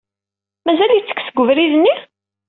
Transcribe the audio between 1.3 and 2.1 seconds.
ubrid-nni?